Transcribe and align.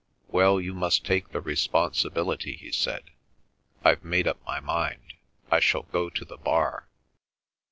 "Well, 0.29 0.59
you 0.59 0.73
must 0.73 1.05
take 1.05 1.29
the 1.29 1.41
responsibility," 1.41 2.55
he 2.55 2.71
said. 2.71 3.11
"I've 3.83 4.03
made 4.03 4.27
up 4.27 4.43
my 4.47 4.59
mind; 4.59 5.13
I 5.51 5.59
shall 5.59 5.83
go 5.83 6.09
to 6.09 6.25
the 6.25 6.37
Bar." 6.37 6.87